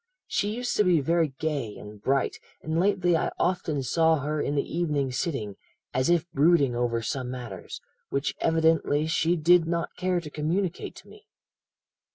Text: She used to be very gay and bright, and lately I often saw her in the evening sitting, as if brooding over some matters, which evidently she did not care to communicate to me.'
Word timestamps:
She 0.25 0.55
used 0.55 0.75
to 0.77 0.83
be 0.83 0.99
very 0.99 1.27
gay 1.37 1.77
and 1.77 2.01
bright, 2.01 2.39
and 2.63 2.79
lately 2.79 3.15
I 3.15 3.29
often 3.37 3.83
saw 3.83 4.15
her 4.21 4.41
in 4.41 4.55
the 4.55 4.63
evening 4.67 5.11
sitting, 5.11 5.57
as 5.93 6.09
if 6.09 6.27
brooding 6.31 6.75
over 6.75 7.03
some 7.03 7.29
matters, 7.29 7.79
which 8.09 8.33
evidently 8.39 9.05
she 9.05 9.35
did 9.35 9.67
not 9.67 9.95
care 9.95 10.19
to 10.19 10.31
communicate 10.31 10.95
to 10.95 11.07
me.' 11.07 11.27